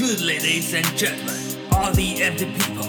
[0.00, 1.36] Good ladies and gentlemen,
[1.70, 2.88] all the empty people，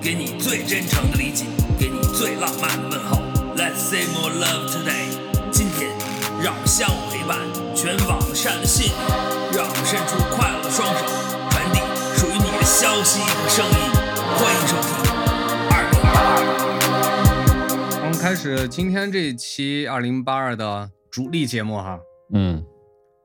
[0.00, 1.44] 给你最真诚的理解，
[1.78, 3.18] 给你最浪漫的问候。
[3.54, 5.10] Let's say more love today。
[5.52, 5.90] 今天，
[6.42, 7.36] 让我们相互陪伴，
[7.76, 8.90] 全网善的信，
[9.52, 11.04] 让我们伸出快乐的双手，
[11.50, 11.80] 传递
[12.16, 13.76] 属于你的消息和声音。
[14.38, 14.96] 欢迎收听
[15.68, 18.00] 二零八二。
[18.02, 22.00] 我们开始今天这一期二零八二的主力节目哈。
[22.32, 22.64] 嗯，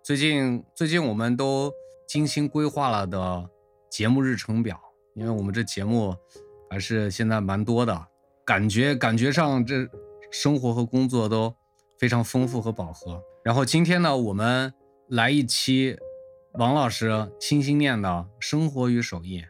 [0.04, 1.72] 最近最近我们都
[2.12, 3.50] 精心规划了的
[3.90, 4.78] 节目日程表，
[5.16, 6.14] 因为我们这节目
[6.70, 8.06] 还是现在蛮多的，
[8.46, 9.88] 感觉感觉上这
[10.30, 11.56] 生活和工作都
[11.98, 13.18] 非常丰富和饱和。
[13.46, 14.74] 然后今天呢，我们
[15.08, 15.96] 来一期
[16.56, 19.42] 王老师心心念的生活与手艺，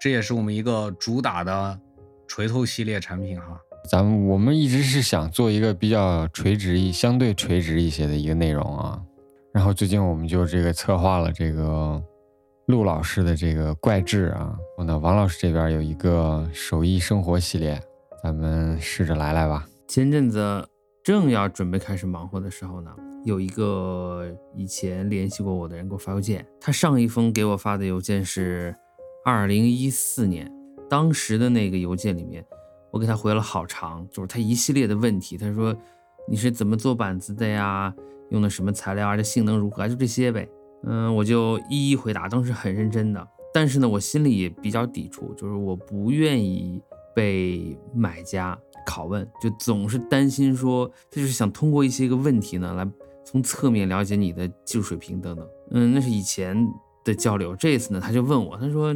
[0.00, 1.78] 这也是我们一个主打的
[2.26, 3.60] 锤头系列产品哈。
[3.90, 9.02] 咱们我们一直是想做一个比较垂直一、相对垂直一些的一个内容啊。
[9.52, 12.02] 然后最近我们就这个策划了这个
[12.66, 17.80] 陆老师的这个怪志啊，然后呢王老师这边有一个手艺生活系列，
[18.22, 19.66] 咱们试着来来吧。
[19.88, 20.68] 前阵子
[21.02, 22.90] 正要准备开始忙活的时候呢，
[23.24, 28.76] 有一个以前联系过我的人给我发邮件，他上一封给我发的邮件是
[29.24, 30.52] 二零一四年，
[30.90, 32.44] 当时的那个邮件里面，
[32.92, 35.38] 我给他回了好长，就是他一系列的问题。
[35.38, 35.74] 他说
[36.28, 37.94] 你是怎么做板子的呀？
[38.30, 39.16] 用的什么材料啊？
[39.16, 39.88] 这性能如何？
[39.88, 40.46] 就这些呗。
[40.84, 43.28] 嗯，我就一一回答，当时很认真的。
[43.54, 46.80] 但是呢，我心里也比较抵触，就是我不愿意
[47.14, 52.86] 被买家拷问，就总是担心说，他就是想通过一些个问题呢，来
[53.24, 55.48] 从侧面了解你的技术水平等等。
[55.70, 56.54] 嗯，那是以前
[57.04, 57.56] 的交流。
[57.56, 58.92] 这次呢，他就问我，他说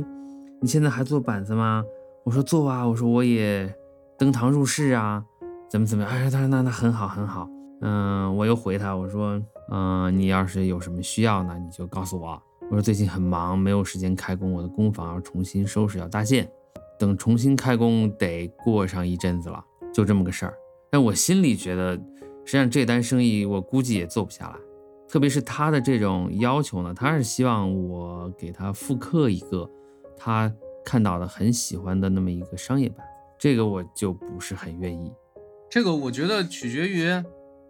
[0.61, 1.83] 你现在还做板子吗？
[2.25, 3.75] 我说做啊，我说我也
[4.19, 5.25] 登堂入室啊，
[5.73, 6.13] 怎么怎么样？
[6.13, 7.49] 哎，他说那那很好很好。
[7.81, 12.39] 嗯，我又回他，我说，嗯，你要是有什么需要呢，你就告诉我。
[12.65, 16.47] 我说最近很忙，没有时间开工，我的工坊要重新收拾，要搭建，
[16.99, 19.65] 等重新开工得过上一阵子了，
[19.95, 20.55] 就这么个事儿。
[20.91, 21.95] 但我心里觉得，
[22.45, 24.57] 实际上这单生意我估计也做不下来，
[25.09, 29.67] 特别是他的这种要求呢，他是希望我给他复刻一个
[30.19, 30.53] 他
[30.85, 32.99] 看到的很喜欢的那么一个商业版，
[33.39, 35.11] 这个我就不是很愿意。
[35.73, 37.11] 这个我觉得取决于。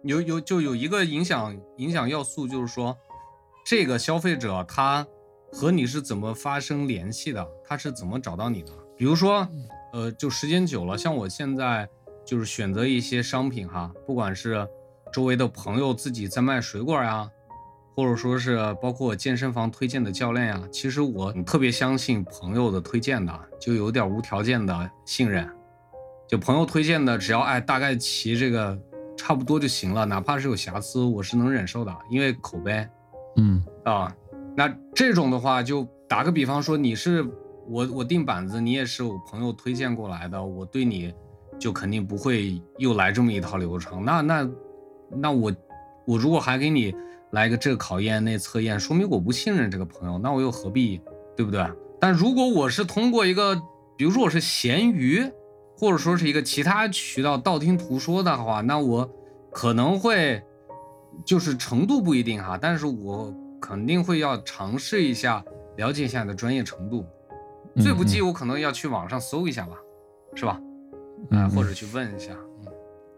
[0.03, 2.97] 有有就有一个影响影响要素，就是说，
[3.65, 5.07] 这个消费者他
[5.49, 8.73] 和你是怎么发生联系的，他是怎么找到你的？
[8.97, 9.47] 比如说，
[9.93, 11.87] 呃，就时间久了，像我现在
[12.25, 14.67] 就是选择一些商品哈，不管是
[15.13, 17.31] 周围的朋友自己在卖水果呀，
[17.95, 25.49] 或者说是包括健身房推荐的教练呀，其实我特别相信朋友的推荐的，就有点无条件的信任，
[26.33, 28.75] 就朋友推荐的，只要哎大概齐这个。
[29.15, 32.85] 差不多就行了，哪怕是有瑕疵，我是能忍受的，因为口碑。
[33.37, 34.13] 嗯啊，
[34.57, 37.23] 那这种的话，就打个比方说，你是
[37.69, 41.13] 我我订板子，你也是我朋友推荐过来的，我对你
[41.59, 44.03] 就肯定不会又来这么一套流程。
[44.03, 44.49] 那那
[45.15, 45.55] 那我
[46.07, 46.93] 我如果还给你
[47.31, 50.99] 来个这考验那测验，说明我不信任这个朋友，那我又何必，
[51.37, 51.63] 对不对？
[52.01, 53.55] 但如果我是通过一个，
[53.95, 55.31] 比如说我是闲鱼。
[55.83, 59.11] 或者说是一个其他渠道道听途说的话，那我
[59.51, 60.41] 可能会
[61.25, 65.43] 就是程度不一定哈，但是我肯定会要尝试一下
[65.75, 67.05] 了解一下你的专业程度。
[67.81, 69.75] 最不济我可能要去网上搜一下吧，
[70.35, 70.57] 是吧？
[71.31, 72.71] 嗯，或者去问一下，嗯，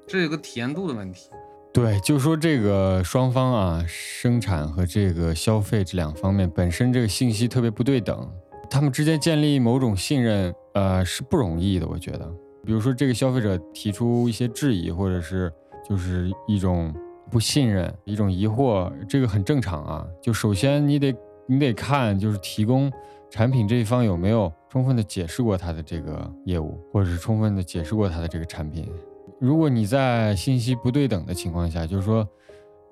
[0.08, 1.30] 这有个体验度的问题。
[1.72, 8.28] 对，就说这个双方啊，生产和这个消费这两方面本身这个信息特别不对等，
[8.72, 12.34] 他们之间建立某种信任，呃，是不容易的，我觉得。
[12.66, 15.52] 比如说，这个消费者提出一些质疑，或者是
[15.88, 16.94] 就是一种
[17.30, 20.06] 不信任、一种疑惑，这个很正常啊。
[20.22, 21.16] 就首先你得
[21.48, 22.92] 你得看，就是提供
[23.30, 28.90] 产品这一方有没有充分的解释过他的这个业务，或者是充分的解释过他的这个产品。
[29.40, 32.28] 如果你在信息不对等的情况下，就是说，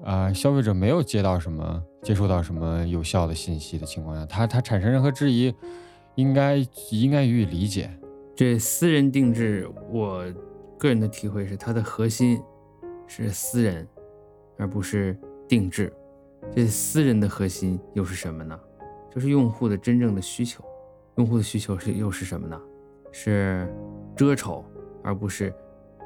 [0.03, 5.53] 啊，消费者没有接到什么、接收到什么有效的信息的情况下，他他产生任何质疑，
[6.15, 6.57] 应该
[6.91, 7.89] 应该予以理解。
[8.35, 10.25] 这私人定制，我
[10.77, 12.41] 个人的体会是，它的核心
[13.05, 13.87] 是私人，
[14.57, 15.15] 而不是
[15.47, 15.93] 定制。
[16.55, 18.59] 这私人的核心又是什么呢？
[19.11, 20.63] 就是用户的真正的需求。
[21.17, 22.59] 用户的需求是又是什么呢？
[23.11, 23.71] 是
[24.15, 24.65] 遮丑，
[25.03, 25.53] 而不是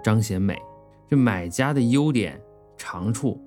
[0.04, 0.62] 彰显美。
[1.10, 2.40] 这买家的优点、
[2.76, 3.40] 长处，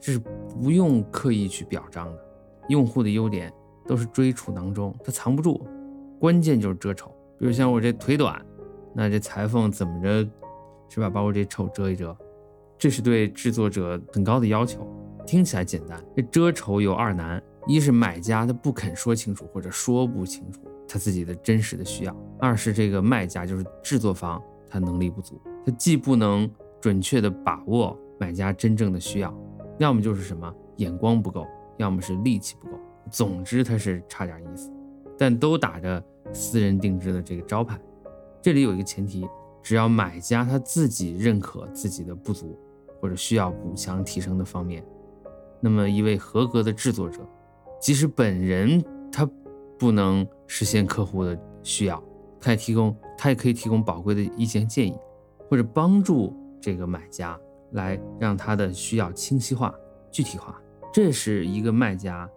[0.00, 2.24] 这是不用刻意去表彰的。
[2.70, 3.52] 用户的优点
[3.86, 5.64] 都是追处囊中，它藏不住，
[6.18, 7.14] 关键就是遮丑。
[7.38, 8.40] 比如像我这腿短，
[8.94, 10.28] 那这裁缝怎么着，
[10.88, 11.10] 是吧？
[11.10, 12.16] 把我这丑遮一遮，
[12.78, 14.86] 这是对制作者很高的要求。
[15.26, 24.40] 听起来简单，这遮丑有二难：一是买家他不肯说清楚或者说不清楚他自己的真实的需要；二是这个卖家就是制作方
[24.70, 26.48] 他能力不足，他既不能
[26.80, 29.34] 准确的把握买家真正的需要，
[29.78, 31.44] 要么就是什么眼光不够，
[31.76, 32.78] 要么是力气不够，
[33.10, 34.72] 总之他是差点意思，
[35.18, 36.00] 但都打着
[36.32, 37.78] 私人定制的这个招牌。
[38.42, 39.28] 这里有一个前提，
[39.62, 42.58] 只要买家他自己认可自己的不足
[43.00, 44.84] 或者需要补强提升的方面，
[45.60, 47.20] 那么一位合格的制作者。
[47.80, 49.28] 即使本人他
[49.78, 52.02] 不能实现客户的需要，
[52.40, 54.96] 他也提供，他也可以提供宝贵的意见建议，
[55.50, 57.38] 或者帮助这个买家
[57.72, 59.74] 来让他的需要清晰化、
[60.10, 60.60] 具体化。
[60.92, 62.28] 这是一个卖家、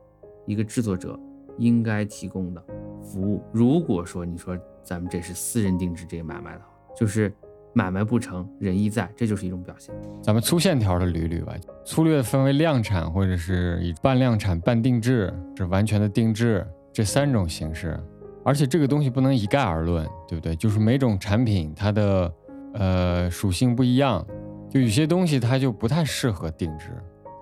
[0.45, 1.17] 一个制作者
[1.57, 2.61] 应该提供的
[3.09, 3.41] 服务。
[3.51, 6.65] 如果说你说咱们这是私人定制这个买卖的话，
[6.95, 7.33] 就是
[7.73, 9.93] 买卖不成仁义在，这就是一种表现。
[10.21, 11.55] 咱们粗线条的捋捋吧。
[11.85, 17.99] 粗略分为量产或者是以半量产半定制，是完全的定制这三种形式，
[18.43, 20.55] 而且这个东西不能一概而论，对不对？
[20.55, 22.33] 就是每种产品它的
[22.73, 24.25] 呃属性不一样，
[24.69, 26.91] 就有些东西它就不太适合定制，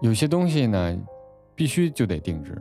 [0.02, 0.98] 有些东西呢
[1.56, 2.54] 必须就得定制，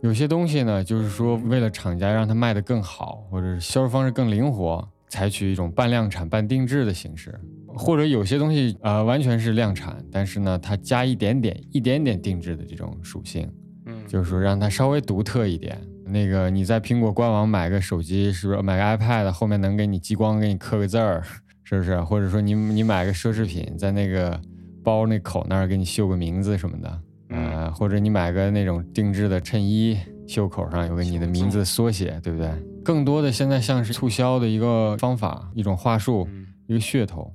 [0.00, 7.38] 有些东西呢就是说为了厂家让它卖得更好，或者是销售方式更灵活，采取一种半量产半定制的形式。
[7.74, 13.48] 或者有些东西呃，完全是量产，但是呢，它加一点点、一点点定制的这种属性，
[13.86, 15.80] 嗯，就是说让它稍微独特一点。
[16.04, 21.22] 那个你在苹果官网买个手机，是不是买个 iPad 后面能给你激光，给你刻个字儿，
[21.62, 22.00] 是不是？
[22.00, 24.40] 或者说你你买个奢侈品，在那个
[24.82, 32.50] 包那口那儿给你绣个名字什么的，呃，或者你买个那种定制的衬衣，袖口上有个你的名字缩写，对不对？
[32.84, 36.28] 更多的现在像是促销的一个方法，一种话术，
[36.66, 37.32] 一个噱头。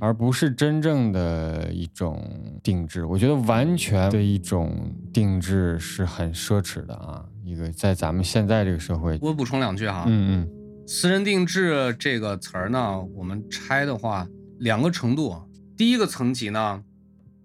[0.00, 2.20] 而不是真正的一种
[2.64, 7.24] 定制，我觉得完全的一种定制是很奢侈的啊！
[7.44, 10.48] 一个在咱们现在这个社会，我补充两句哈，嗯嗯，
[10.86, 14.26] 私人定制这个词儿呢，我们拆的话
[14.58, 15.36] 两个程度，
[15.76, 16.82] 第一个层级呢，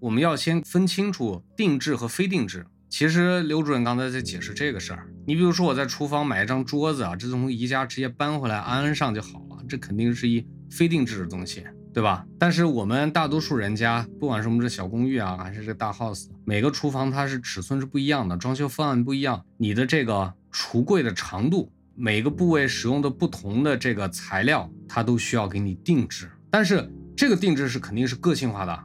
[0.03, 2.65] 我们要先分清楚定制和非定制。
[2.89, 11.63] 其实刘主任刚才在解释这个事儿，你比如说我在厨房买一张桌子啊，这从宜家直接搬回来安上就好了，这肯定是一非定制的东西。
[11.93, 12.25] 对吧？
[12.37, 26.29] 但是我们大多数人家，不管是我们这小公寓啊，还是这大 house，每个厨房它是尺寸是不一样的，装修方案不一样，你的这个橱柜的长度，每个部位使用的不同的这个材料，它都需要给你定制。
[26.49, 28.83] 但是这个定制是肯定是个性化的，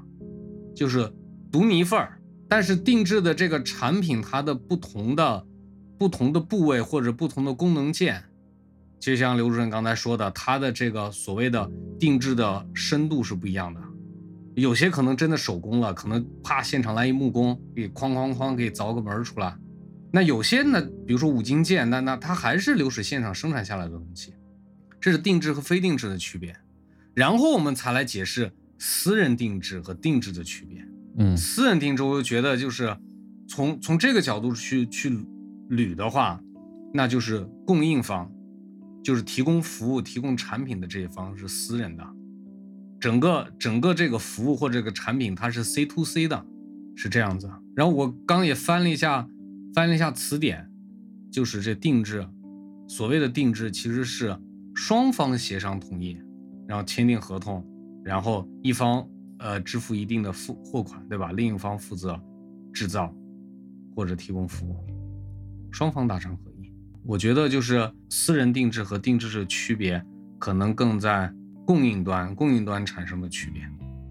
[0.79, 1.13] 就是
[1.51, 2.21] 独你一份儿。
[2.49, 5.45] 但是定制的这个产品，它的不同的
[5.99, 8.23] 不同的部位或者不同的功能键。
[9.01, 13.81] 就像刘主任刚才说的，它的这个所谓的定制的深度是不一样的，
[14.55, 19.57] 有些可能真的手工了，可能啪现场来一木工给哐哐哐给凿个门出来。
[20.11, 24.33] 那有些呢，比如说五金件，那那它还是流水线上生产下来的东西，
[25.01, 26.57] 这是定制和非定制的区别。
[27.15, 30.87] 然后我们才来解释私人定制和定制的区别。
[31.19, 32.97] 嗯，私人定制，我就觉得就是
[33.49, 35.11] 从从这个角度去去
[35.71, 36.41] 捋的话，
[36.95, 38.31] 那就是供应方。
[39.01, 42.05] 就是提供服务、提供产品的这一方是私人的，
[43.01, 46.45] 整个整个这个服务或这个产品它是 C to C 的，
[46.95, 47.49] 是这样子。
[47.75, 49.27] 然后我刚也翻了一下，
[49.73, 50.69] 翻了一下词典，
[51.31, 52.27] 就是这定制，
[52.87, 54.37] 所谓的定制其实是
[54.75, 56.19] 双方协商同意，
[56.67, 57.65] 然后签订合同，
[58.09, 59.07] 然后一方
[59.39, 61.31] 呃支付一定的付货款，对吧？
[61.33, 62.19] 另一方负责
[62.73, 63.13] 制造
[63.95, 64.75] 或者提供服务，
[65.71, 66.73] 双方达成合意。
[67.05, 70.03] 我觉得就是私人定制和定制的区别，
[70.39, 71.31] 可能更在
[71.67, 73.63] 供应端，供应端产生的区别。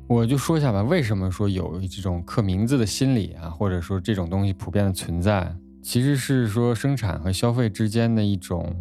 [0.08, 5.52] 我就说一下吧，为什么说有这种刻名字的心理啊，或者说这种东西普遍的存在，
[5.82, 8.76] 其实是说生产和消费之间的一种，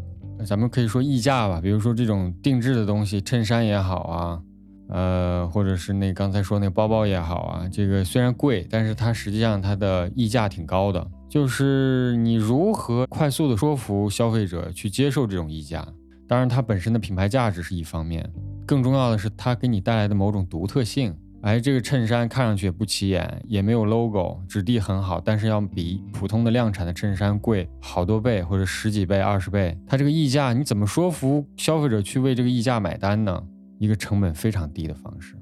[0.47, 1.59] 咱们可以说溢价吧。
[1.59, 4.43] 比如说这种定制的东西，衬衫也好啊，
[4.89, 11.07] 呃，或者是那刚才说那包包也好啊，这个虽然贵，但是它实际上它的溢价挺高的。
[11.29, 15.87] 就是你如何快速的说服消费者去接受这种溢价，
[16.29, 18.29] 当然它本身的品牌价值是一方面，
[18.65, 21.15] 更重要的是它给你带来的某种独特性。
[21.43, 29.79] 哎，这个衬衫看上去也不起眼，也没有 logo，质地很好，但是要比普通的量产的衬衫贵好多倍，或者十几倍、二十倍。
[29.87, 33.41] 它这个溢价你怎么说服消费者去为这个溢价买单呢？
[33.79, 35.37] 一个成本非常低的方式，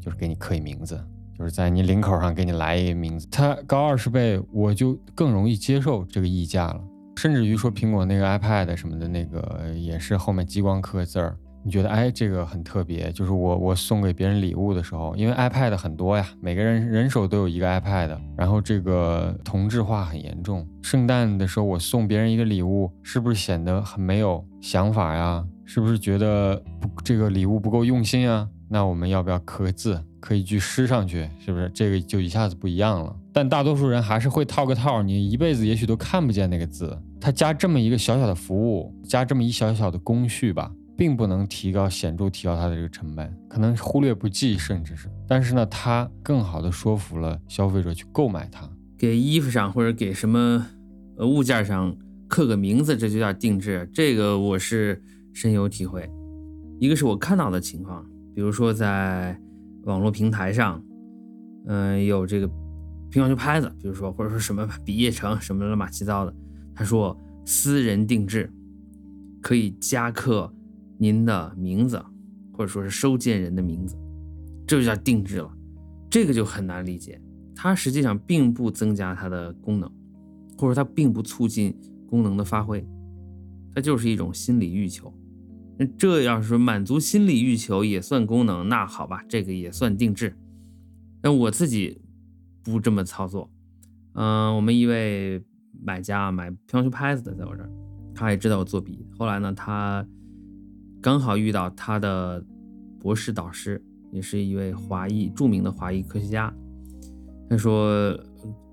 [0.00, 1.02] 就是给你刻一名字。
[1.36, 6.80] 就是在你领口上给你来一个名字，它高二十倍，我就更容易接受这个溢价了。
[7.16, 20.66] 甚至于说苹果那个 iPad 什么的那个也是后面激光刻字儿，你觉得哎这个很特别，就是我我送给别人礼物的时候，因为 iPad 很多呀，每个人人手都有一个 iPad，然后这个同质化很严重。
[20.82, 25.44] 圣诞的时候我送别人一个礼物，是不是显得很没有想法呀？
[25.74, 28.46] 是不是觉得不这个礼物不够用心啊？
[28.68, 31.26] 那我们要不要刻个字，刻一句诗上去？
[31.42, 33.16] 是不是这个就一下子不一样了？
[33.32, 36.94] 但大多数人还是会套个套，你一辈子也许都看不见那个字。
[37.18, 45.08] 他加这么一个小小的服务，加这么一小小的工序吧，并不能提高显著提高它的这个成本，可能忽略不计，甚至是。
[45.26, 48.68] 但是呢，它更好的说服了消费者去购买它。
[48.98, 50.66] 给衣服上或者给什么
[51.16, 51.96] 呃物件上
[52.28, 53.88] 刻个名字，这就叫定制。
[53.94, 55.02] 这个我是
[55.32, 56.08] 深有体会。
[56.78, 58.04] 一个是我看到的情况。
[58.34, 59.38] 比如说，在
[59.82, 60.82] 网络平台上，
[61.66, 62.48] 嗯，有这个
[63.10, 66.34] 乒乓球拍子，比如说或者说什么比叶城什么乱码七糟的，
[66.74, 68.50] 他说私人定制，
[69.42, 70.50] 可以加刻
[70.96, 72.02] 您的名字，
[72.54, 73.94] 或者说是收件人的名字，
[74.66, 75.52] 这就叫定制了。
[76.08, 77.20] 这个就很难理解，
[77.54, 79.90] 它实际上并不增加它的功能，
[80.56, 82.82] 或者它并不促进功能的发挥，
[83.74, 85.12] 它就是一种心理欲求。
[85.96, 90.36] 这要是满足心理欲求也算功能，那好吧，这个也算定制。
[91.20, 92.00] 但我自己
[92.62, 93.50] 不这么操作。
[94.14, 95.42] 嗯，我们一位
[95.82, 97.70] 买家买乒乓球拍子的在我这儿，
[98.14, 99.06] 他也知道我作弊。
[99.16, 100.06] 后来呢，他
[101.00, 102.44] 刚好遇到他的
[103.00, 106.52] 博士导师，也是一位华裔著名的华裔科学家。
[107.48, 108.18] 他说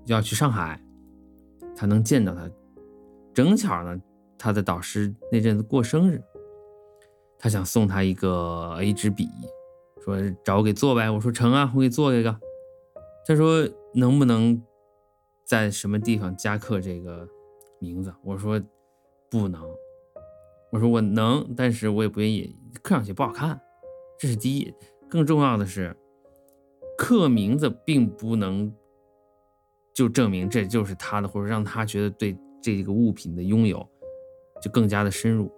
[0.06, 0.80] 要去上海，
[1.74, 2.50] 他能见到他。
[3.32, 3.98] 正巧呢，
[4.36, 6.20] 他的导师那阵子过生日。
[7.40, 9.26] 他想送他一个 A 支笔，
[10.04, 11.10] 说找我给做呗。
[11.10, 12.38] 我说成啊，我给做一个。
[13.26, 14.62] 他说能不能
[15.46, 17.26] 在什么地方加刻这个
[17.78, 18.12] 名字？
[18.22, 18.60] 我说
[19.30, 19.64] 不能。
[20.70, 23.58] 我说我能，但是我也不愿意刻上去不好看。
[24.18, 24.72] 这是第一。
[25.08, 25.96] 更重要的是，
[26.96, 28.72] 刻名字并不能
[29.94, 33.84] 就证明这就是他的，或者让他觉得对这个物品的拥有
[34.62, 35.50] 就更加的深入。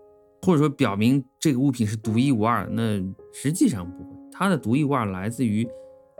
[0.44, 3.00] 或者说表明这个物品是独一无二，那
[3.32, 5.66] 实际上不会，它的独一无二来自于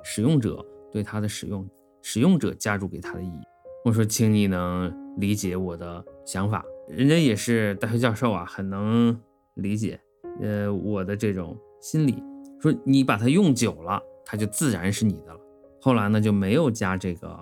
[0.04, 1.68] 使用者对它的使用，
[2.02, 3.40] 使用者加注给它的意义。
[3.84, 9.20] 我说，请你能理解我的想法，人家也是大学教授啊，很能
[9.54, 10.00] 理解，
[10.40, 12.22] 呃，我的这种心理。
[12.60, 15.40] 说你把它用久了，它就自然是你的了。
[15.80, 17.36] 后来呢，就没有加这个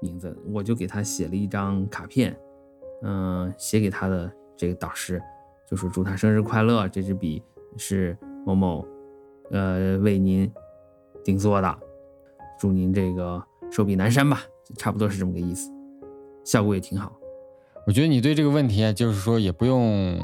[0.00, 2.34] 名字，我就给他写了一张卡片，
[3.02, 5.20] 嗯，写给他的这个导师。
[5.70, 7.42] 就是祝他生日快乐，这支笔
[7.76, 8.84] 是某某，
[9.50, 10.50] 呃，为您
[11.22, 11.78] 定做的，
[12.58, 14.42] 祝您这个寿比南山吧，
[14.76, 15.70] 差不多是这么个意思，
[16.44, 17.16] 效果也挺好。
[17.86, 20.18] 我觉得你对这个问题啊，就是说也不用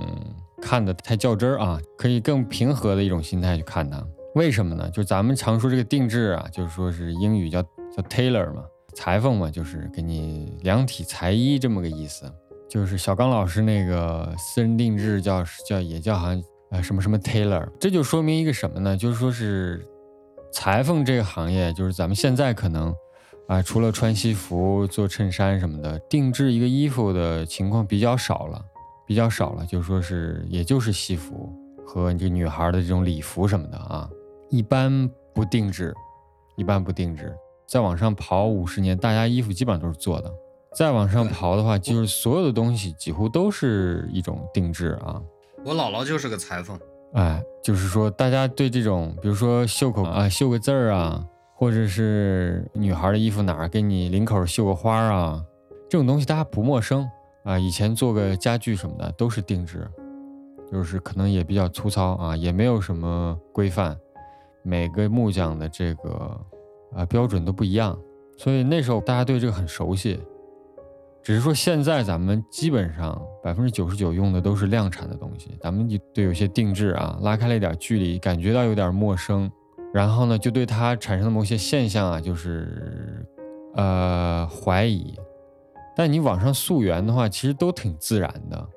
[0.60, 4.04] 看的太较真儿啊，可以更平和的一种心态去看它。
[4.34, 4.90] 为什么呢？
[4.90, 12.30] 就咱们常说这个定制啊，就是说是英语叫叫 tailor 嘛，裁缝嘛，就是给你量体裁衣这么个意思。
[12.76, 18.94] 就是小刚老师那个私人定制叫叫也叫好像呃什么什么 tailor，这就说明一个什么呢？
[18.94, 19.82] 就是说是
[20.52, 22.94] 裁缝这个行业，就是咱们现在可能
[23.48, 28.62] 啊除了穿西服做衬衫什么的，定制一个衣服的情况比较少了，
[29.06, 29.64] 比较少了。
[29.64, 31.50] 就说是也就是西服
[31.86, 34.06] 和这女孩的这种礼服什么的啊，
[34.50, 35.94] 一般不定制，
[36.56, 37.34] 一般不定制。
[37.66, 40.30] 再往上跑五十年，大家衣服基本上都是做的。
[40.76, 45.18] 再往上刨的话，就是所有的东西几乎都是一种定制啊。
[45.64, 46.78] 我姥姥就是个裁缝，
[47.14, 55.42] 哎，就是说大家对这种，比如说袖口啊绣个字儿啊，或者是女孩的衣服哪儿给你领口绣个花啊，
[55.88, 57.08] 这种东西大家不陌生
[57.44, 57.58] 啊。
[57.58, 59.88] 以前做个家具什么的都是定制，
[60.70, 63.96] 就是可能也比较粗糙啊，也没有什么规范，
[64.62, 66.38] 每个木匠的这个
[66.94, 67.98] 啊标准都不一样，
[68.36, 70.20] 所以那时候大家对这个很熟悉。
[71.26, 79.50] 只是说现在咱们基本上百分之九十九用的都是量产的东西，咱们就对有些定制啊拉开了一点距离，感觉到有点陌生，
[79.92, 83.26] 然后呢就对它产生的某些现象啊就是
[83.74, 85.16] 呃怀疑。
[85.96, 88.68] 但你往上溯源的话，其实都挺自然的，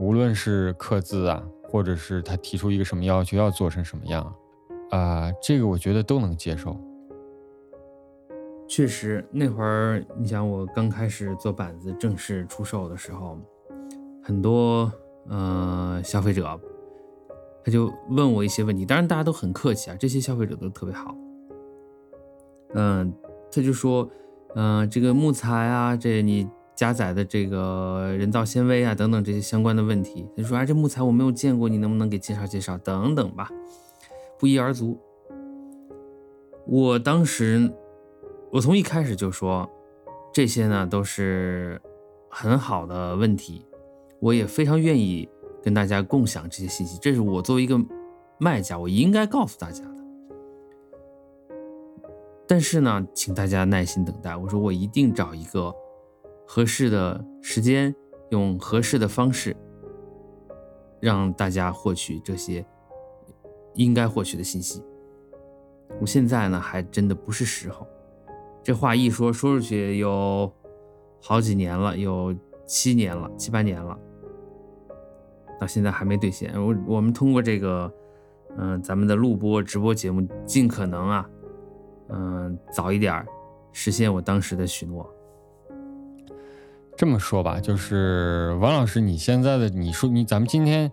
[0.00, 4.34] 无论是刻字啊，或者是他提出一个什么要求要做成什么样
[4.90, 6.76] 啊，这个我觉得都能接受。
[8.68, 13.38] 确实，那会儿你想我刚开始做板子正式出售的时候，
[14.22, 14.92] 很多
[15.28, 16.60] 呃消费者
[17.64, 21.14] 他就问我一些问题，当然大家都很客气啊，这些消费者都特别好。
[22.74, 23.12] 嗯，
[23.50, 24.08] 他就说，
[24.54, 30.26] 嗯，这个木材啊，这你加载的这个人造纤维啊等等这些相关的问题。
[30.36, 32.76] 他说啊，这木材我没有见过，你能不能给介绍介绍？
[32.78, 33.48] 等等吧，
[34.38, 34.98] 不一而足。
[36.66, 37.70] 我当时，
[38.50, 39.68] 我从一开始就说，
[40.32, 41.80] 这些呢都是
[42.30, 43.66] 很好的问题，
[44.20, 45.28] 我也非常愿意
[45.62, 46.98] 跟大家共享这些信息。
[46.98, 47.78] 这是我作为一个
[48.38, 49.96] 卖家，我应该告诉大家的。
[52.46, 54.34] 但是呢，请大家耐心等待。
[54.34, 55.70] 我说我一定找一个
[56.46, 57.94] 合适的时间，
[58.30, 59.54] 用合适的方式，
[61.00, 62.64] 让大家获取这些
[63.74, 64.82] 应该获取的信息。
[66.00, 67.86] 我现在呢，还真的不是时候。
[68.68, 70.52] 这话一说说出去，有
[71.22, 73.98] 好几年了，有七年了，七八年了，
[75.58, 76.52] 到现在还没兑现。
[76.54, 77.90] 我我们通过这个，
[78.58, 81.30] 嗯，咱们的录播直播节目，尽可能啊，
[82.10, 83.24] 嗯，早一点
[83.72, 85.10] 实现我当时的许诺。
[86.94, 90.92] 这么说吧，就是王老师，你现在的你说你，咱们今天。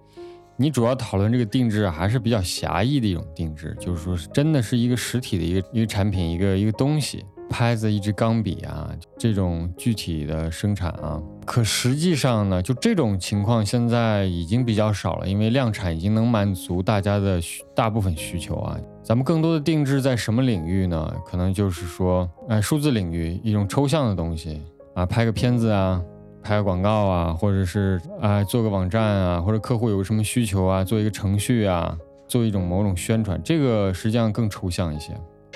[0.58, 11.22] 你主要讨论这个定制还是比较狭义的一种定制，就是说是真的是一个实体的一个一个产品，一个一个东西，拍子、一支钢笔啊，这种具体的生产啊。
[11.46, 18.78] 可实际上呢，就这种情况现在已经比较少了，因为量产已经能满足大家的需大部分需求啊。
[19.04, 21.14] 咱们更多的定制在什么领域呢？
[21.26, 24.62] 可能就是说，哎，数字领域一种抽象的东西
[24.94, 26.02] 啊，拍个片子啊。
[26.48, 31.98] 拍个广告啊，或者是啊做个网站啊，或者客户有什么需求啊，做一个程序啊，
[32.28, 35.12] 做一种某种宣传，这个实际上更抽象一些。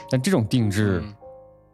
[0.09, 1.03] 但这种定制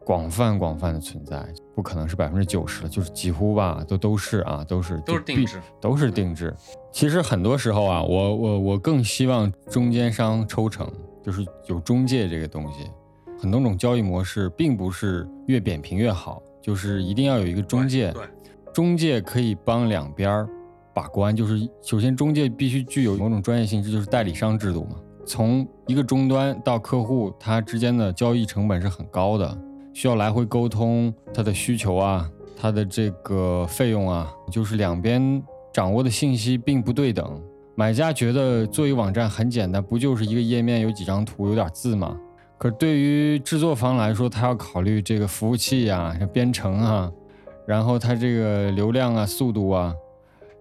[0.05, 1.43] 广泛广泛的存在，
[1.73, 6.55] 不可能是百分之九十了，就是几乎吧，都都是啊，都是都是定制，都是定制。
[6.91, 10.87] 其实很多时候啊，我我我更希望中间商抽成，
[11.23, 12.89] 就是有中介这个东西。
[13.37, 18.11] 很多种交易模式并不是越扁平越好，就是一定要有一个中介。
[18.11, 18.23] 对。
[18.71, 20.47] 中介可以帮两边
[20.93, 24.97] 把关，就是首先中介必须具有某种专业性，这就是代理商制度嘛。
[25.25, 29.57] 从一个终端到客户，它之间的交易成本是很高的，
[29.95, 35.41] 需要来回沟通他的需求啊，他的这个费用啊，就是两边
[35.73, 37.41] 掌握的信息并不对等。
[37.75, 42.19] 买家觉得做一个网站很简单，不就是一个页面有几张图有点字吗？
[42.57, 47.09] 可对于制作方来说，他要考虑这个服务器呀、编程啊。
[47.65, 49.95] 然后它这个流量啊、速度啊、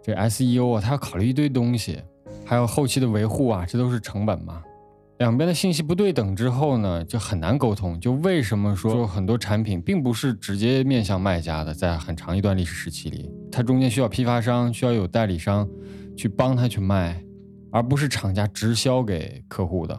[0.00, 2.00] 这 SEO 啊，他要考虑一堆东西，
[2.46, 4.62] 还有后期的维护啊，这都是成本嘛。
[5.18, 7.98] 两边的信息不对等之后呢，就很难沟通。
[8.00, 15.68] 就为什么说很多产品并不是直接面向卖家的，在很长一段历史时期里，它中间需要批发商、需要有代理商
[16.16, 17.22] 去帮他去卖，
[17.70, 19.98] 而不是厂家直销给客户的。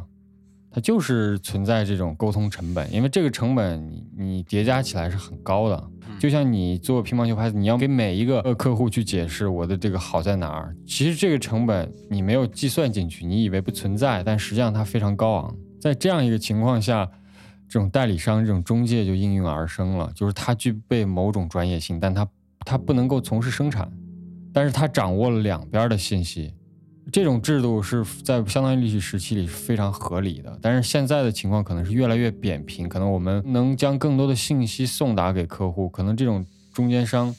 [0.75, 5.89] 它就是存在这种沟通成本，因为这个成本你你叠加起来是很高的。
[6.19, 15.55] 就像你做乒乓球拍子，你要给每一个客户去解释我的这个好在哪儿，其实这个成本你没有计算进去，你以为不存在，但实际上它非常高昂。
[15.79, 17.09] 在这样一个情况下，
[17.69, 22.27] 这种代理商、这种中介就应运而生了，就是它具备某种专业性，但它
[22.65, 23.89] 它不能够从事生产，
[24.51, 26.53] 但是它掌握了两边的信息。
[27.11, 37.33] 这种制度是在相当于历史时期里是非常合理的，但是现在的情况可能是越来越扁平，可能我们能将更多的信息送达给客户，可能这种中间商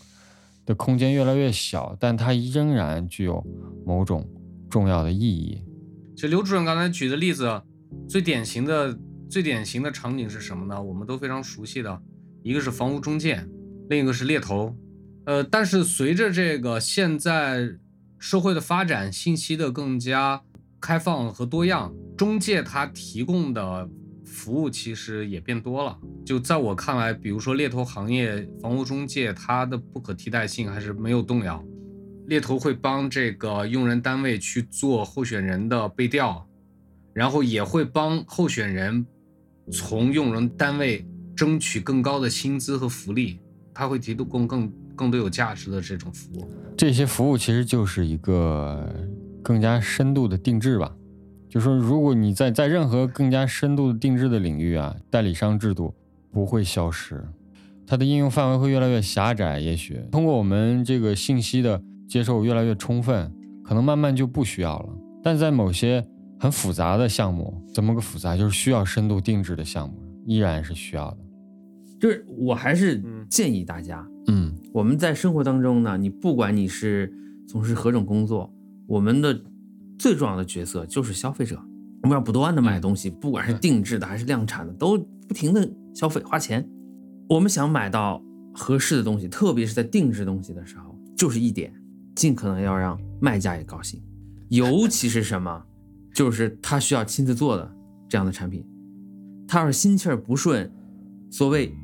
[0.65, 3.45] 的空间越来越小，但它仍然具有
[3.85, 4.25] 某种
[4.71, 5.61] 重要的意义。
[6.15, 7.61] 其实刘主任刚才举的例子，
[8.09, 8.97] 最典型的、
[9.29, 10.81] 最典型的场景是什么呢？
[10.81, 12.01] 我们都非常熟悉的，
[12.45, 13.45] 一个是房屋中介，
[13.91, 14.75] 另一个是猎头。
[15.25, 17.69] 呃，但是随着这个现在。
[18.19, 20.43] 社会的发展，信息的更加
[20.81, 23.89] 开放和多样，中介他提供的
[24.25, 25.99] 服务其实也变多了。
[26.25, 31.65] 就在我看来，比如说猎头行业，房屋中介它的不可替代性还是没有动摇。
[32.27, 36.45] 猎头会帮这个用人单位去做候选人的背调，
[37.13, 39.07] 然后也会帮候选人
[39.71, 43.41] 从用人单位争取更高的薪资和福利，
[43.73, 46.51] 他会提供更更多有价值的这种服务。
[46.77, 48.93] 这些服务其实就是一个
[49.43, 50.93] 更加深度的定制吧，
[51.49, 55.95] 就说如果你在在任何更加深度的定制的领域啊，代理商制度
[56.33, 57.23] 不会消失，
[57.87, 59.61] 它的应用范围会越来越狭窄。
[59.61, 63.33] 也许通过我们这个信息的接受越来越充分，
[63.65, 64.89] 可能慢慢就不需要了。
[65.23, 66.07] 但在某些
[66.39, 68.37] 很复杂的项目，怎么个复杂？
[68.37, 69.95] 就是需要深度定制的项目，
[70.27, 71.19] 依然是需要的。
[71.99, 74.16] 就是我还是建议大家，嗯。
[74.77, 77.11] 我们在生活当中呢，你不管你是
[77.49, 78.53] 从事何种工作，
[78.87, 79.43] 我们的
[79.99, 81.59] 最重要的角色就是消费者。
[82.03, 86.69] 我们要不断的买东西，不管是定制的还是量产的，都不停的消费花钱。
[87.27, 91.73] 我们想买到合适的东西，特别是在定制东西的时候，就是一点，
[92.15, 93.99] 尽可能要让卖家也高兴。
[94.51, 95.65] 尤其是什么，
[96.13, 97.75] 就是他需要亲自做的
[98.11, 98.63] 这样的产品，
[99.49, 100.71] 他要是心气儿不顺，
[101.31, 101.75] 所谓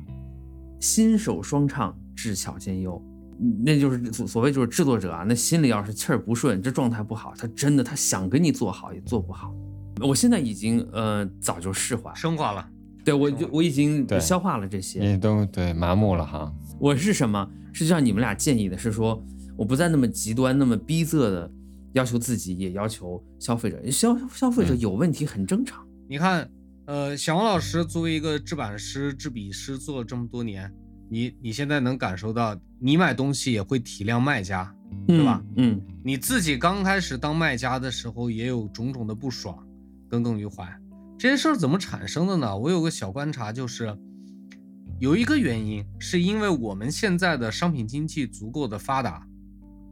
[0.79, 3.03] 心手双畅，智巧兼优，
[3.65, 9.53] 那就是所所谓就是制作者啊，那心里要是气儿不顺，这状态不好，他真的他想给你做好也做不好。
[9.99, 12.65] 我现在已经呃早就释怀，升华了。
[13.03, 15.05] 对我就我已经对消化了这些。
[15.05, 16.49] 你都对麻木了哈。
[16.79, 17.45] 我是什么？
[17.73, 19.21] 是像你们俩建议的，是说
[19.57, 21.51] 我不再那么极端、那么逼仄的
[21.91, 23.91] 要求自己，也要求消费者。
[23.91, 25.85] 消消费者嗯有问题很正常。
[26.07, 26.49] 你看，
[26.85, 30.71] 呃，小王老师作为一个制版师、制笔师做了这么多年，
[31.09, 34.73] 你你现在能感受到，你买东西也会体谅卖家，
[35.07, 35.43] 对吧？
[35.57, 35.79] 嗯？
[36.03, 39.57] 你自己刚开始当卖家的时候，也有种种的不爽，
[40.09, 40.67] 耿耿于怀。
[41.17, 42.57] 这些事儿怎么产生的呢？
[42.57, 43.97] 我有个小观察，就是
[44.99, 49.25] 有一个原因，是因为我们现在的商品经济足够的发达，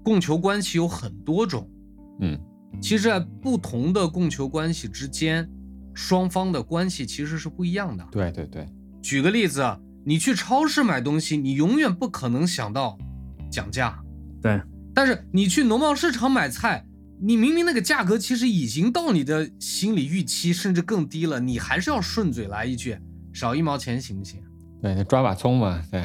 [0.04, 1.70] 供求关系有很多种。
[2.20, 2.38] 嗯，
[2.82, 5.50] 其实，在不同的供求关系之间，
[5.94, 8.06] 双方的关系其实是不一样的。
[8.12, 8.68] 对对对，
[9.02, 9.62] 举个例子，
[10.06, 12.98] 你去超市买东西，你永远不可能想到
[13.52, 14.00] 讲价。
[14.42, 14.62] 对，
[14.94, 16.86] 但是你去农贸市场买菜，
[17.22, 22.98] 你明明那个价格其实已经到你的心理预期，甚至更低了，你还是要顺嘴来一句
[23.32, 24.42] 少一毛钱行不行？
[24.82, 26.04] 对，抓把葱嘛，对，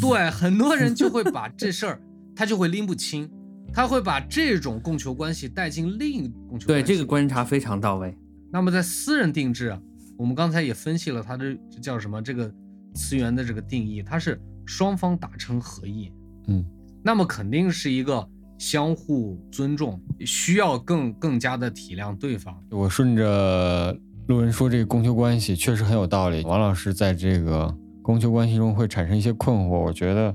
[0.00, 2.00] 对，很多人就会 把这事儿，
[2.34, 3.30] 他就会拎不清，
[3.72, 6.82] 他会把这种供求关系带进另一供求关系。
[6.82, 8.18] 对，这个观察非常到位。
[8.50, 9.78] 那么在私人定制，
[10.18, 12.20] 我们刚才也分析了它的这叫什么？
[12.20, 12.52] 这个
[12.94, 16.12] 词源的这个定义，它是双方达成合意。
[16.48, 16.64] 嗯，
[17.02, 18.28] 那么肯定是一个
[18.58, 22.56] 相互尊重，需要更更加的体谅对方。
[22.70, 23.96] 我顺着
[24.28, 26.42] 路人说这个供求关系确实很有道理。
[26.44, 30.34] 王老师在这个供求关系中会产生一些困惑，我觉得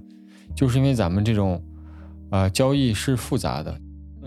[0.56, 1.62] 就是因为咱们这种
[2.30, 3.80] 啊、呃交易是复杂的，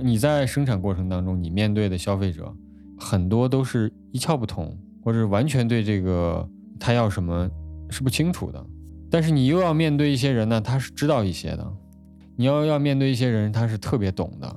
[0.02, 2.54] 你在生产过程当中，你面对的消费者
[2.98, 7.48] 很多都是一窍不通，或者完全对这个他要什么
[7.90, 8.64] 是不清楚的。
[9.10, 11.72] 但是你又要面对一些人呢，他是知道一些的，
[12.36, 14.56] 你要要面对一些人，他是特别懂的。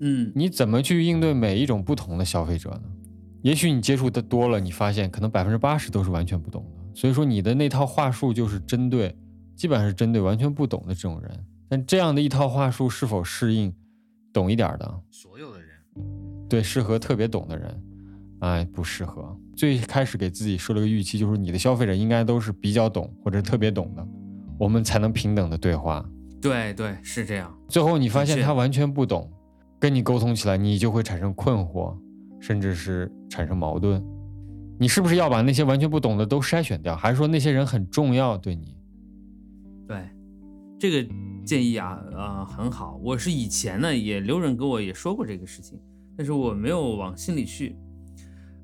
[0.00, 2.82] 嗯，你怎么去应对每一种不同的消费者呢？
[3.42, 6.80] 也许你接触的多了，你发现可能百分之八十都是完全不懂的。
[6.94, 9.14] 所以说你的那套话术就是针对，
[9.54, 11.30] 基本上是针对完全不懂的这种人。
[11.68, 13.72] 但这样的一套话术是否适应
[14.32, 15.00] 懂一点儿的？
[15.10, 15.68] 所有的人，
[16.48, 17.82] 对，适合特别懂的人，
[18.40, 19.38] 哎，不适合。
[19.60, 24.02] 最开始给自己设了个预期，就是你的消费者应该都是比较懂或者特别懂的，
[24.58, 26.02] 我们才能平等的对话。
[26.40, 27.54] 对对是这样。
[27.68, 29.30] 最后你发现他完全不懂，
[29.78, 31.94] 跟你沟通起来，你就会产生困惑，
[32.40, 34.02] 甚至是产生矛盾。
[34.78, 38.74] 你是不是要把那些完全不懂的都筛选掉，还是说那些人很重要对你？
[39.86, 40.08] 对，
[40.78, 41.06] 这个
[41.44, 42.98] 建议啊，呃，很好。
[43.04, 45.78] 我是以前呢也刘润跟我也说过这个事情，
[46.16, 47.76] 但是我没有往心里去。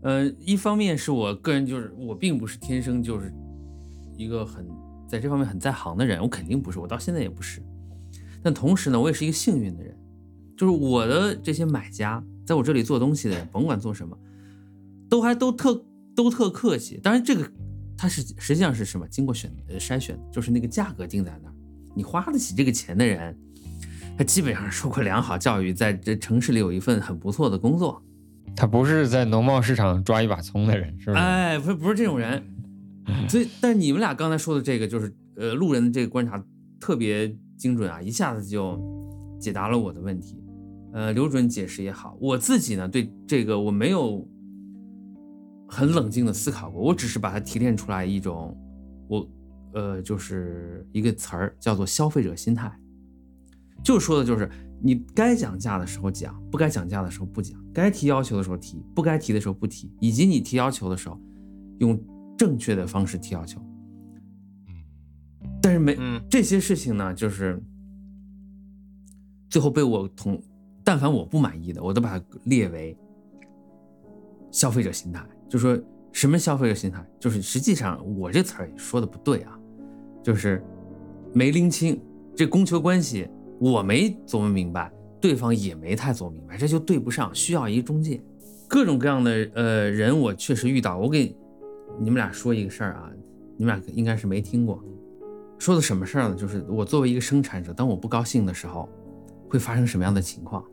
[0.02, 3.32] 呃，一方面是我个人就是我并不是天生就是
[4.16, 4.66] 一个很
[5.08, 7.62] 在这方面很在行的人，我肯定不是，我到现在也不是。
[8.42, 9.96] 但同时呢，我也是一个幸运的人，
[10.56, 14.16] 就是我的这些买家在我这里做东西的人，甭管做什么，
[15.08, 17.00] 都还都特都特客气。
[17.02, 17.50] 当然，这个
[17.96, 19.08] 它是实际上是什么？
[19.08, 21.54] 经过选呃筛选，就是那个价格定在那儿，
[21.94, 23.36] 你花得起这个钱的人，
[24.16, 28.00] 他基本上受过良好教育，在这城市里有一份很不错的工作。
[28.56, 31.18] 他不是在农贸市场抓一把葱的人，是不是？
[31.18, 32.42] 哎，不是不是这种人，
[33.28, 36.42] 所以，但是你们俩刚才说的这个，就是呃路人的这个观察
[36.80, 38.80] 特别精准啊，一下子就
[39.38, 40.42] 解答了我的问题。
[40.94, 44.26] 呃，刘准解释也好，我自己呢对这个我没有
[45.68, 48.56] 很冷静的思考过，我只是把它提炼出来一种，
[49.06, 49.28] 我
[49.74, 52.72] 呃就是一个词儿叫做消费者心态，
[53.84, 54.48] 就说的就是
[54.82, 61.20] 你该讲价的时候讲，不该讲价的时候不讲，该提要求的时候提，不该提的时候不提，以及你提要求的时候
[61.78, 62.00] 用
[62.38, 63.60] 正确的方式提要求。
[65.60, 67.62] 但是没、嗯这些事情呢，就是
[69.50, 70.42] 最后被我同，
[70.82, 72.96] 但凡我不满意的，我都把它列为
[74.50, 75.22] 消费者心态。
[75.46, 75.78] 就说
[76.12, 79.58] 什么消费者心态，就是实际上我这词儿也说的不对啊，
[80.22, 80.64] 就是
[81.34, 82.00] 没拎清
[82.34, 83.28] 这供求关系，
[83.60, 84.90] 我没琢磨明白，
[85.26, 88.22] 对方也没太做明白，这就对不上，需要一个中介。
[88.68, 90.96] 各种各样的呃人，我确实遇到。
[90.96, 91.34] 我给
[91.98, 93.10] 你们俩说一个事儿啊，
[93.56, 94.80] 你们俩应该是没听过。
[95.58, 96.36] 说的什么事儿呢？
[96.36, 98.88] 就是我作为一个生产者，当我不高兴的时候，
[99.48, 100.64] 会发生什么样的情况？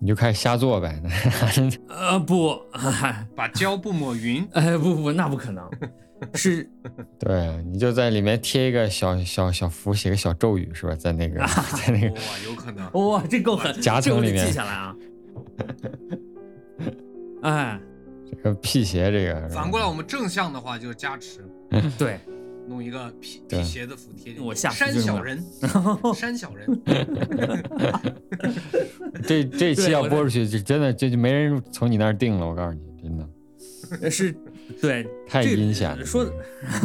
[0.00, 1.00] 你就开始瞎做呗。
[1.88, 2.58] 呃，不，
[3.36, 4.46] 把胶布抹匀。
[4.52, 5.68] 哎，不不，那不可能。
[6.34, 6.68] 是，
[7.18, 10.94] 对，你就在里面贴一个小小小符，写个小咒语，是吧？
[10.94, 11.40] 在那个，
[11.76, 14.94] 在那个，哇，有可能，哇，这够狠，夹层里面记下来啊。
[17.42, 17.80] 哎，
[18.30, 21.42] 这个辟邪，这个反过来，我们正向的话就是加持，
[21.96, 22.20] 对，
[22.70, 24.40] 弄一个皮皮鞋的服贴。
[24.40, 25.44] 我下 山小人，
[26.14, 26.80] 山小人。
[29.24, 32.46] 这这期要播出去，就真的这就没人从你那儿定了。
[32.46, 34.32] 我告诉你，真的是。
[34.80, 36.04] 对，太阴险了。
[36.04, 36.24] 说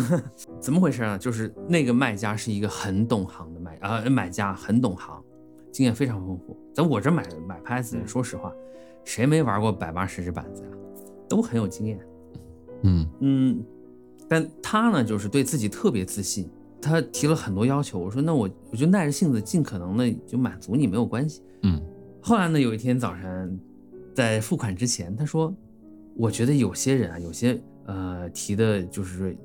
[0.59, 1.19] 怎么回事呢？
[1.19, 5.23] 就是那个卖家是一个很懂行的卖啊，买家很懂行，
[5.71, 6.57] 经验非常丰富。
[6.73, 8.51] 在我这买买拍子，说实话，
[9.03, 10.69] 谁没玩过百八十只板子呀？
[11.29, 11.99] 都很有经验。
[12.81, 13.63] 嗯嗯，
[14.27, 16.49] 但他呢，就是对自己特别自信，
[16.81, 17.99] 他提了很多要求。
[17.99, 21.41] 我说那我我就耐着性子，尽可能的就满足你，没有关系。
[21.63, 21.81] 嗯。
[22.21, 23.59] 后来呢，有一天早晨，
[24.13, 25.53] 在付款之前，他说，
[26.15, 27.59] 我觉得有些人啊，有些。
[27.87, 29.37] 呃，提的就是说，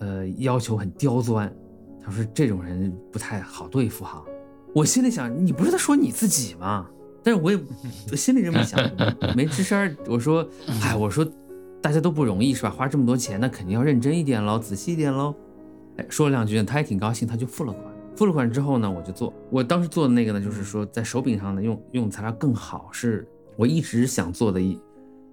[0.00, 1.50] 呃，要求很刁钻。
[2.04, 4.22] 他说这种人不太好对付哈。
[4.74, 6.86] 我心里想，你不是在说你自己吗？
[7.22, 7.58] 但是我也
[8.14, 8.78] 心里这么想，
[9.34, 9.96] 没吱声。
[10.06, 10.46] 我说，
[10.82, 11.26] 哎，我说
[11.82, 12.70] 大家都不容易是吧？
[12.70, 15.34] 花这么多钱，那肯定要认真一点喽，仔细一点喽。
[15.96, 17.84] 哎，说了两句，他也挺高兴，他就付了款。
[18.14, 19.34] 付了款之后呢，我就做。
[19.50, 24.78] 我当时做的那个呢，就是说在手柄上呢用用材料更好，是我一直想做的一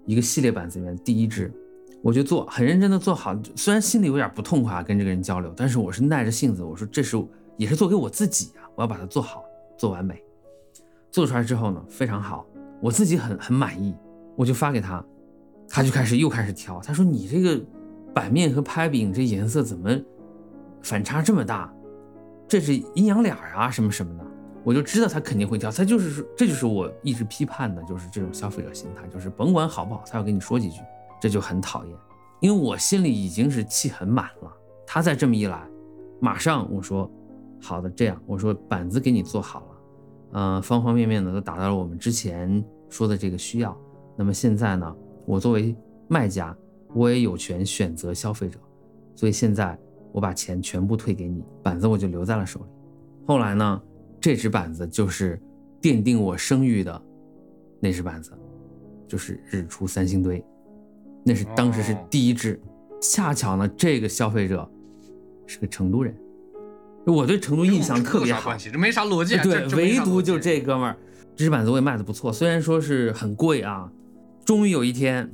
[0.06, 1.54] 一个系列板子里面第一支。
[2.02, 7.22] 我就做，很认真的做好，虽然心里有点不痛快啊跟这个人交流，但是我是耐着性子，我说这是
[7.58, 9.44] 也是做给我自己啊，我要把它做好，
[9.78, 10.24] 做完美。
[11.12, 12.46] 做出来之后呢，非常好，
[12.82, 13.94] 我自己很很满意，
[14.38, 15.04] 我就发给他，
[15.70, 17.64] 他就开始又开始挑，他说你这个
[18.14, 19.90] 版面和拍饼这颜色怎么
[20.82, 21.72] 反差这么大？
[22.48, 24.26] 这是阴阳脸啊什么什么的，
[24.64, 30.82] 我就知道他肯定会挑，他就是说这就是我一直批判的，就是这种消费者心态，就是甭管好不好，他要跟你说几句。
[31.22, 31.94] 这就很讨厌，
[32.40, 34.50] 因为我心里已经是气很满了。
[34.88, 35.68] 他再这么一来，
[36.22, 37.12] 马上我说
[37.62, 39.68] 好的，这样我说板子给你做好了，
[40.32, 43.78] 嗯，方方面面的都达到了我们之前说的这个需要。
[44.16, 44.96] 那么现在呢，
[45.30, 45.76] 我作为
[46.08, 46.58] 卖家，
[46.96, 48.58] 我也有权选择消费者，
[49.16, 49.78] 所以现在
[50.12, 52.66] 我把钱全部退给你，板子我就留在了手里。
[53.28, 53.80] 后来呢，
[54.20, 55.40] 这只板子就是
[55.80, 57.00] 奠定我声誉的
[57.80, 58.32] 那只板子，
[59.08, 60.44] 就是日出三星堆。
[61.24, 62.60] 那是当时是第一只，
[63.00, 64.68] 恰巧呢，这个消费者
[65.46, 66.12] 是个成都人，
[67.06, 68.58] 我对成都印象特别好。
[68.58, 69.38] 这没啥逻辑。
[69.38, 70.98] 对，唯独就这哥们儿，
[71.36, 73.92] 这只板子我也卖的不错，虽然说是很贵啊。
[74.50, 75.32] 终于有一天，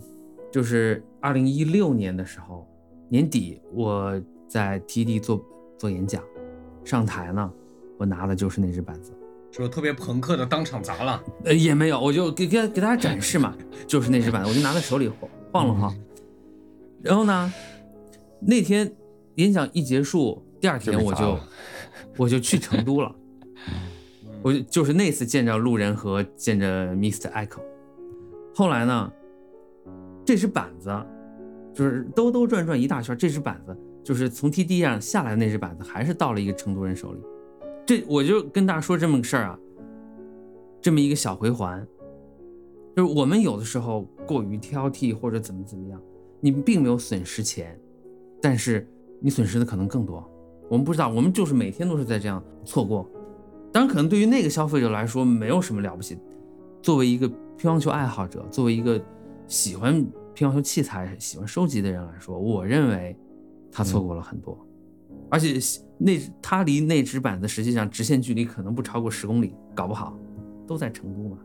[0.52, 2.68] 就是二零一六年的时候
[3.08, 5.42] 年底，我在 TD 做
[5.80, 6.22] 做演讲，
[6.84, 7.50] 上台呢，
[7.98, 9.14] 我拿的就是那只板子，
[9.50, 11.24] 就特别朋克的当场砸了。
[11.46, 13.56] 呃，也没有，我就给给给大家展示嘛，
[13.88, 15.10] 就是那只板子，我就拿在手里。
[15.54, 15.96] 晃了晃，
[17.02, 17.54] 然后呢，
[18.42, 18.94] 那天
[19.36, 21.40] 演讲一结束，第二天我就
[22.20, 23.16] 我就去成都了，
[24.42, 27.32] 我就就是那次见着路人和见着 Mr.
[27.32, 27.62] Echo，
[28.56, 29.12] 后来呢，
[30.24, 30.90] 这只板子
[31.74, 37.20] 就是兜兜转转一大圈，这只板子就是从 TD 上下来那只板子，还是到了一个成都人手里，
[37.86, 39.60] 这我就跟大家说这么个事儿啊，
[40.82, 41.86] 这么一个小回环。
[42.96, 46.02] 就是我们有的时候过于挑剔或者怎么怎么样，
[46.40, 47.78] 你并没有损失钱，
[48.42, 48.88] 但是
[49.20, 50.26] 你损失的可能更多。
[50.70, 53.06] 我们不知道，我们就是每天都是在这样错过。
[53.74, 56.18] 当然，可能对于那个消费者来说没有什么了不起。
[56.82, 59.02] 作为一个乒乓球爱好者，作为一个
[59.48, 63.18] 喜欢乒乓球器材、喜欢收集的人来说，我认为
[63.72, 64.58] 他错过了很多。
[65.30, 65.58] 而且
[65.98, 70.18] 那他离那只板子实际上直线距离可能不超过十公里，搞不好
[70.68, 71.38] 都在成都嘛，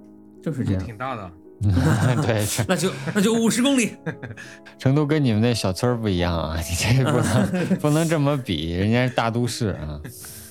[0.42, 0.84] 就是这样。
[0.84, 1.30] 挺大的。
[2.24, 3.90] 对，那就那就五十公里。
[4.78, 10.00] 成都跟你们那小村不一样啊，你这不能不能这么比，人家是大都市啊。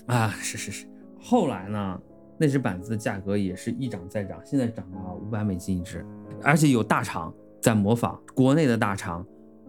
[0.05, 0.87] 啊，是是是。
[1.19, 1.99] 后来呢，
[2.39, 6.05] 那只板子的价格也是一涨再涨，现在涨到五百美金一只，
[6.41, 9.25] 而且有大厂在模仿，国内的大厂，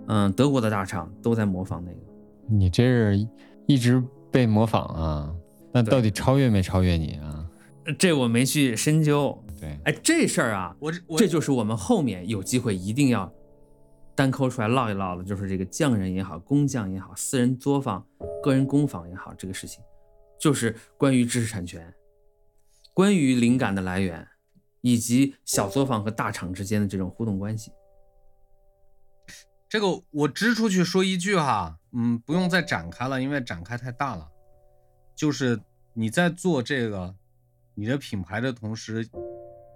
[0.07, 1.99] 嗯，德国的大厂都在模仿那个。
[2.49, 3.29] 你这是
[3.67, 5.35] 一直被模仿啊？
[5.73, 7.45] 那到底超越没超越你啊？
[7.99, 9.37] 这我没去深究。
[9.61, 13.31] 对，哎，这事儿啊，我这就是我们后面有机会一定要
[14.15, 18.05] 单抠出来唠一唠的，就是这个匠人也好，工匠也好，私人作坊、
[18.43, 19.83] 个人工坊也好，这个事情，
[20.41, 21.87] 就是关于知识产权，
[22.95, 24.27] 关于灵感的来源，
[24.81, 27.73] 以及小作坊和大厂之间的这种互动关系。
[29.69, 34.29] 这个我支出去说一句哈，嗯，不用再展开了，因为展开太大了。
[35.15, 35.61] 就是
[35.95, 37.15] 你在做这个
[37.75, 39.09] 你的品牌的同时。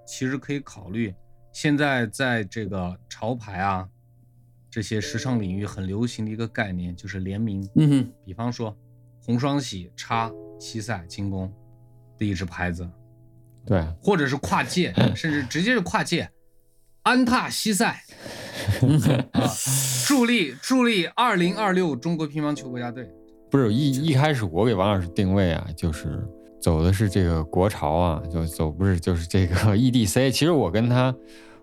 [0.06, 1.14] 其实可以考虑，
[1.50, 3.88] 现在在这个潮牌啊
[4.70, 7.66] 这些时尚领域很流行的一个概念就是联名。
[7.76, 8.76] 嗯哼，比方说
[9.24, 11.50] 红双喜、叉、西赛、精工
[12.18, 12.86] 的一支牌子，
[13.66, 16.28] 对，或者是跨界， 甚至直接是跨界，
[17.02, 17.86] 安踏西塞。
[19.32, 19.50] 啊，
[20.06, 23.08] 助力助力二零二六中国乒乓球国家队。
[23.50, 26.26] 不是一一开始我给王老师定位啊，就是
[26.60, 30.30] 走的是这个国潮啊，就走不是就是这个 EDC。
[30.30, 31.14] 其实我跟他，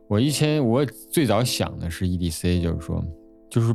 [0.07, 3.03] 我以前我最早想的是 EDC，就是说，
[3.49, 3.73] 就是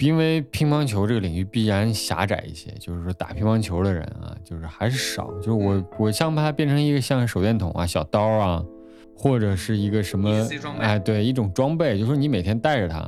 [0.00, 5.30] 因为乒乓球这个领域必然狭窄一些，就是说打乒乓球的人啊，就是还是少。
[5.34, 8.64] 就是我我想把它变成一个像手电筒啊、小刀啊，
[9.16, 13.06] 或者是一个什么哎，对，一种装备，就是说你每天带着它，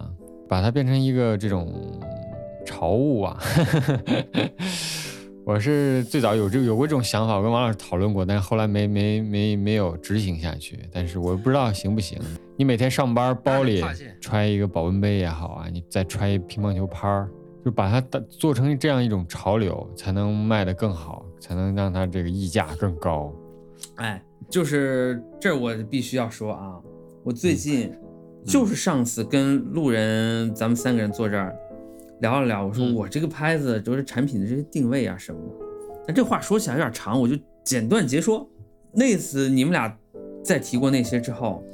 [0.48, 2.00] 把它变成一个这种
[2.64, 3.40] 潮物啊。
[5.44, 10.78] 我是最早有这个有过这种想法，我跟王老师讨论过，但是后来没没没没有执行下去。
[10.92, 12.16] 但是我不知道行不行。
[12.56, 13.82] 你每天上班包里
[14.20, 17.28] 揣一个保温杯也好啊，你再揣一乒乓球拍儿，
[17.64, 23.32] 就把它打做成这样一种潮流，才能卖得更好，才能让它这个溢价更高。
[23.96, 26.78] 哎，就是这儿我必须要说啊，
[27.24, 27.92] 我最近
[28.44, 31.56] 就是上次跟路人咱们三个人坐这儿
[32.20, 32.94] 聊了聊，我说嗯。
[32.94, 35.54] 我这个拍子就是产品的这些定位啊什么的，
[36.06, 37.34] 但这话说起来有点长，我就
[37.64, 38.46] 简短截说。
[38.92, 39.96] 那次你们俩
[40.44, 41.64] 在提过那些之后，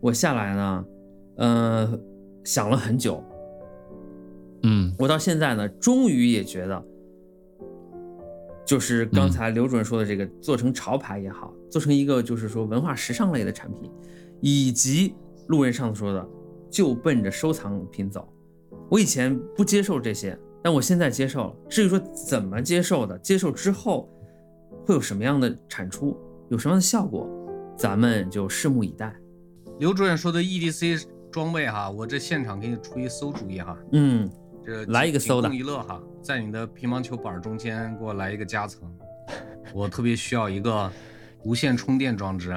[0.00, 0.84] 我下来呢，
[1.36, 2.00] 呃，
[2.44, 3.22] 想了很久，
[4.62, 6.82] 嗯我到现在呢，终于也觉得，
[8.64, 13.90] 就是刚才刘主任说的这个，做成潮牌也好，做成一个就是说文化时尚类的产品，
[14.40, 15.14] 以及
[15.48, 16.26] 路人上次说的，
[16.70, 18.26] 就奔着收藏品走。
[18.88, 21.54] 我以前不接受这些，但我现在接受了。
[21.68, 24.08] 至于说怎么接受的，接受之后
[24.86, 26.16] 会有什么样的产出，
[26.48, 27.28] 有什么样的效果，
[27.76, 29.14] 咱们就拭目以待。
[29.80, 34.30] 刘主任说的 EDC 装备哈，我这现场给你出一馊主意哈，嗯，
[34.64, 35.48] 这来一个仅馊的。
[35.54, 38.82] 一乐哈，在你的乒乓球板中间给我来一个夹层，
[39.72, 40.92] 我特别需要一个
[41.44, 42.54] 无线充电装置，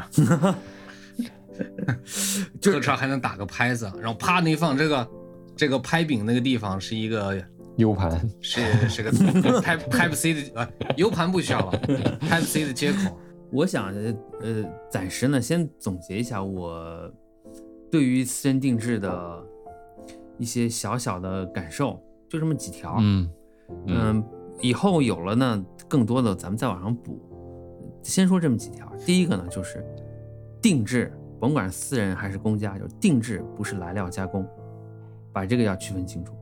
[2.61, 5.09] 特车还能打个拍子，然后啪那一放，这个
[5.55, 7.41] 这个拍柄那个地方是一个
[7.77, 11.79] U 盘，是是个 Type Type C 的呃 U 盘不需要了
[12.29, 13.17] ，Type C 的接口。
[13.53, 13.93] 我想，
[14.41, 17.11] 呃，暂时呢，先总结一下我
[17.91, 19.43] 对于私人定制的
[20.39, 22.97] 一些小小的感受，就这么几条。
[22.99, 23.29] 嗯
[23.85, 24.23] 嗯，
[24.59, 27.19] 以后有了呢，更多的咱们再往上补。
[28.01, 29.85] 先说这么几条，第一个呢就是
[30.59, 34.43] 定制，甭管是私人还是公家，就定制不是来料加工，
[35.31, 36.33] 把这个要区分清楚。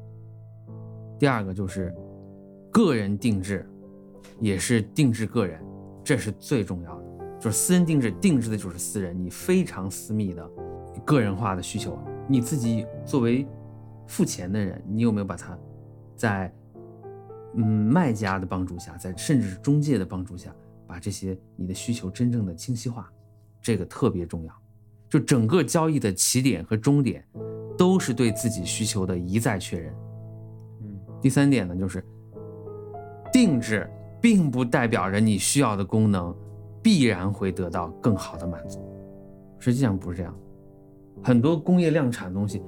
[1.19, 1.93] 第二个就是
[2.71, 3.69] 个人定制，
[4.39, 5.62] 也是定制个人，
[6.04, 7.00] 这是最重要的。
[7.41, 10.47] 就是私人定制，定制的就是私人，你非常私密的、
[11.04, 13.47] 个人化的需求，你自己作为
[14.06, 15.58] 付钱的人，你有没有把它
[16.15, 16.54] 在
[17.56, 20.54] 嗯卖家的帮助下，在甚至是中介的帮助下，
[20.86, 23.12] 把这些你的需求真正的清晰化，
[23.60, 24.54] 这个特别重要。
[25.10, 27.25] 就整个交易的起点和终点，
[27.75, 29.91] 都是对自己需求的一再确认。
[30.84, 32.06] 嗯，第三点呢，就是
[33.34, 33.89] 定制
[34.21, 36.34] 并不代表着你需要的功能
[36.82, 38.80] 必然会得到更好的满足，
[39.60, 40.36] 实际上不是这样。
[41.24, 42.62] 很多工业量产的东西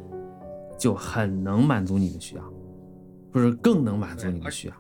[0.78, 2.44] 就很能满足你的需要，
[3.32, 4.76] 不是更能满足你的需要。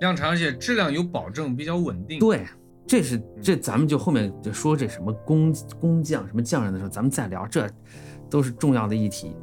[0.00, 2.18] 量产而且质量有保证，比较稳定。
[2.18, 2.44] 对，
[2.86, 7.66] 这是这咱们就后面就说这什么工工匠什么匠人的时候，咱们再聊，这
[8.28, 9.34] 都是重要的议题。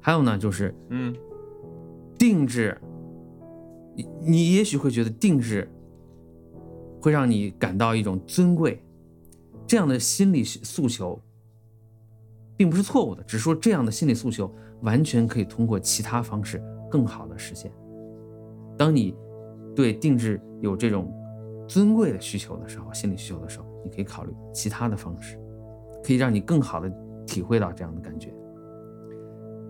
[0.00, 1.14] 还有呢，就是嗯，
[2.18, 2.80] 定制，
[3.94, 5.70] 你你也许会觉得定制
[7.02, 8.80] 会让你感到一种尊贵，
[9.66, 11.20] 这样的心理诉求
[12.56, 14.48] 并不是错误的，只是说这样的心理诉求
[14.82, 17.72] 完全可以通过其他方式更好的实现。
[18.78, 19.16] 当你
[19.74, 21.12] 对定制有这种
[21.66, 25.36] 尊贵的需求的时候，心理需求的时候，你可以考虑其他的方式，
[26.04, 26.88] 可以让你更好的
[27.26, 28.32] 体会到这样的感觉。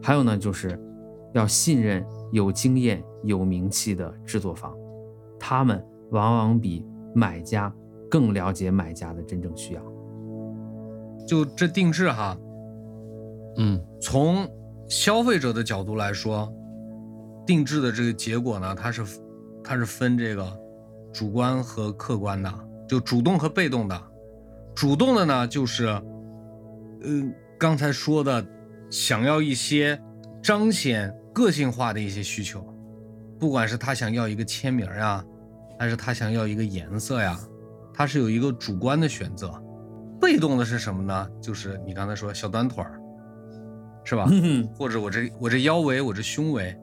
[0.02, 0.78] 还有呢，就是
[1.32, 4.76] 要信任有经验、有名气的制作方，
[5.38, 6.84] 他们往往比
[7.14, 7.72] 买家
[8.10, 9.82] 更了解买家的真正需要。
[11.26, 12.36] 就这定制哈，
[13.56, 14.48] 嗯从
[14.88, 16.52] 消费者的角度来说，
[17.46, 19.04] 定制的这个结果呢，它是
[19.62, 20.46] 它是分这个
[21.12, 22.52] 主观和客观的，
[22.88, 24.02] 就主动和被动的。
[24.74, 25.86] 主动的呢，就是，
[27.02, 28.44] 嗯、刚才说的，
[28.90, 30.00] 想要一些
[30.42, 32.64] 彰显个性化的一些需求，
[33.38, 35.24] 不管是他想要一个签名呀，
[35.78, 37.38] 还是他想要一个颜色呀，
[37.92, 39.52] 他是有一个主观的选择。
[40.20, 41.28] 被动的是什么呢？
[41.40, 43.00] 就是你刚才说小短腿儿，
[44.04, 44.28] 是吧？
[44.30, 46.76] 嗯或者我这我这腰围，我这胸围，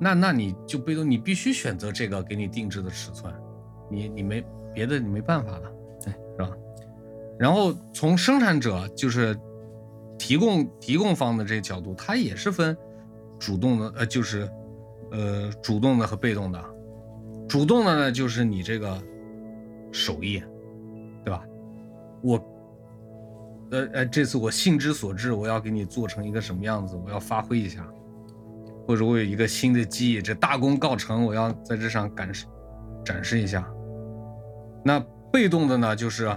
[0.00, 3.32] 那那你就被动，你必须选择这个给你定制的尺寸，
[3.88, 4.44] 你你没
[4.74, 5.70] 别的你没办法了，
[6.02, 6.50] 对，是吧？
[7.38, 9.38] 然后从生产者就是
[10.18, 12.76] 提供提供方的这个角度，他也是分
[13.38, 14.50] 主动的，呃，就是
[15.12, 16.73] 呃主动的和被动的。
[17.48, 19.00] 主动的呢，就是你这个
[19.92, 20.42] 手艺，
[21.24, 21.44] 对吧？
[22.22, 22.42] 我
[23.70, 27.86] 呃呃，这次我兴之所至，我要给你做成一个什么样子，我要发挥一下，
[28.86, 32.46] 或者我有一个新的技艺，这大功告成，我要在这上展示
[33.04, 33.68] 展示一下。
[34.84, 34.98] 那
[35.32, 36.28] 被动的呢，就是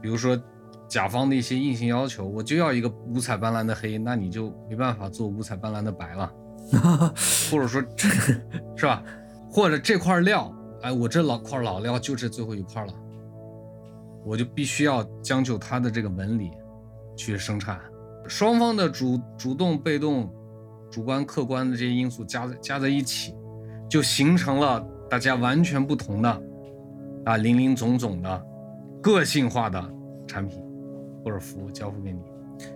[0.00, 0.40] 比如说
[0.88, 6.32] 甲方的一些硬性要求，我就要一个五彩斑斓的黑，那你就没办法做五彩斑斓的白了，
[7.50, 9.02] 或者说这是吧？
[9.50, 12.92] 或者这块料，哎，我这老块老料就这最后一块了。
[14.24, 16.50] 我就必须要将就它的这个纹理
[17.16, 17.80] 去生产，
[18.26, 20.30] 双方的主主动、被动、
[20.90, 23.34] 主观、客观的这些因素加在加在一起，
[23.88, 26.42] 就形成了大家完全不同的
[27.24, 28.46] 啊林林总总的
[29.00, 29.82] 个性化的
[30.26, 30.62] 产品
[31.24, 32.20] 或者服务交付给你。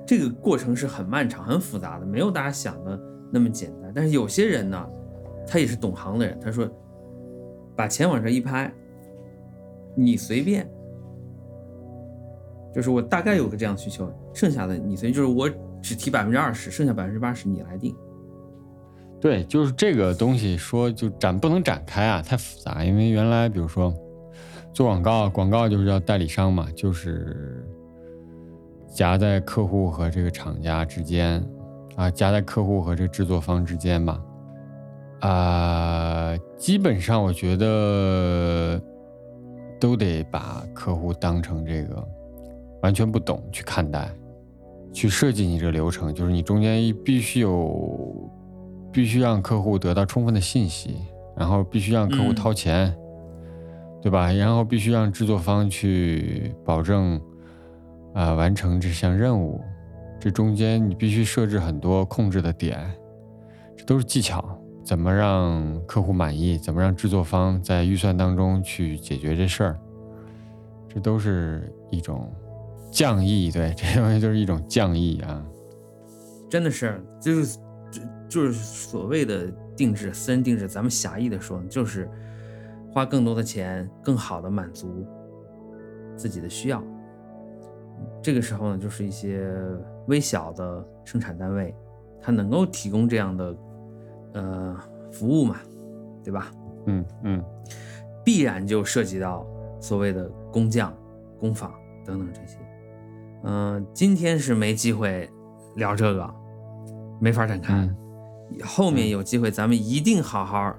[0.07, 2.99] 这个过程是很漫长、很复杂的，没有大家想的
[3.31, 3.93] 那么简单。
[3.95, 4.89] 但是有些人呢，
[5.47, 6.69] 他也是懂行的人，他说
[7.75, 8.73] 把钱往这一拍，
[9.95, 10.69] 你随便。
[12.75, 15.47] 就是我大概有个这样需求，剩下的你随，就是我
[15.83, 17.95] 只提百分之二十，剩下百分之八十你来定。
[19.21, 22.83] 对，就是这个东西说就展不能展开啊，太复杂。
[22.83, 23.95] 因为原来比如说
[24.73, 27.63] 做广告，广告就是叫代理商嘛，就是
[28.89, 31.47] 夹在客户和这个厂家之间
[31.95, 34.19] 啊，夹在客户和这制作方之间吧。
[35.23, 38.81] 啊、基本上我觉得
[39.81, 42.05] 都得把客户当成这个
[42.83, 44.11] 完全不懂去看待，
[44.93, 48.31] 去设计你这个流程，就是你中间必须有，
[48.91, 50.97] 必须让客户得到充分的信息，
[51.37, 52.93] 然后必须让客户掏钱，
[54.03, 54.33] 对吧？
[54.33, 57.21] 然后必须让制作方去保证，
[58.13, 59.61] 啊、完成这项任务，
[60.19, 62.77] 这中间你必须设置很多控制的点，
[63.77, 64.59] 这都是技巧。
[64.85, 66.59] 怎么让客户满意？
[66.59, 69.79] 怎么让制作方在预算当中去解决这事儿？
[70.89, 72.31] 这都是一种
[72.91, 75.43] 匠艺，对，这些东西就是一种匠艺啊。
[76.51, 77.59] 真的是，就是
[78.29, 82.11] 就是所谓的定制，私人定制，咱们狭义的说，就是
[82.93, 85.07] 花更多的钱，更好的满足
[86.15, 86.83] 自己的需要。
[88.23, 89.51] 这个时候呢，就是一些
[90.09, 91.75] 微小的生产单位，
[92.21, 93.57] 它能够提供这样的
[94.33, 94.77] 呃
[95.11, 95.57] 服务嘛，
[96.25, 96.51] 对吧？
[96.87, 97.45] 嗯嗯，
[98.25, 99.47] 必然就涉及到
[99.81, 100.93] 所谓的工匠、
[101.39, 101.73] 工坊
[102.05, 102.59] 等等这些。
[103.45, 105.29] 嗯、今天是没机会
[105.77, 106.35] 聊这个，
[107.21, 107.75] 没法展开。
[107.75, 107.97] 嗯
[108.63, 110.75] 后面有机会咱们一定好好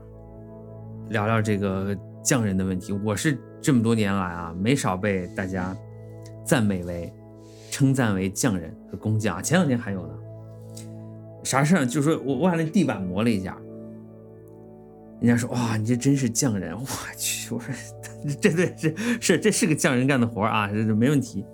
[1.09, 2.93] 聊聊这个匠人的问题。
[3.03, 5.75] 我是这么多年来啊，没少被大家
[6.45, 7.11] 赞美为、
[7.71, 9.41] 称赞为匠人和工匠。
[9.41, 10.13] 前两天还有呢，
[11.43, 11.85] 啥事儿？
[11.85, 13.57] 就说我我把那地板磨了一下，
[15.19, 16.73] 人家说哇，你这真是匠人！
[16.73, 16.85] 我
[17.17, 17.73] 去，我说
[18.41, 21.45] 这对是是这是个匠人干的活儿啊，这这没问题。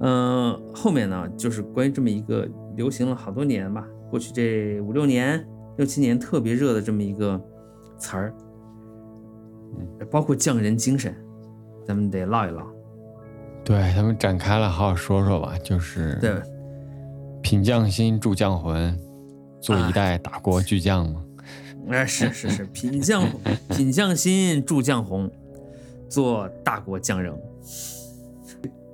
[0.00, 5.46] 嗯、后面呢，就是关于这么一个流行了好多年吧，过去这五六年、
[5.76, 7.40] 六七年特别热的这么一个
[7.96, 8.34] 词儿，
[9.78, 11.14] 嗯，包括匠人精神，
[11.86, 12.66] 咱们得唠一唠。
[13.64, 15.56] 对，咱们展开了，好好说说吧。
[15.62, 16.32] 就是对，
[17.44, 18.98] 品匠心，铸匠魂，
[19.60, 21.22] 做啊一代打国巨匠嘛。
[21.90, 23.22] 哎，是是是，品匠
[23.68, 25.30] 品匠心，铸匠红，
[26.08, 27.30] 做大国匠人。